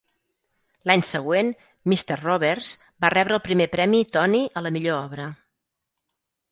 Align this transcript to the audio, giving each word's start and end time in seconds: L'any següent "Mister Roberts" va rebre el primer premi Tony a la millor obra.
L'any 0.91 1.03
següent 1.09 1.51
"Mister 1.93 2.17
Roberts" 2.23 2.73
va 3.05 3.13
rebre 3.17 3.39
el 3.41 3.45
primer 3.51 3.71
premi 3.77 4.01
Tony 4.19 4.43
a 4.63 4.69
la 4.69 4.77
millor 4.79 5.01
obra. 5.09 5.33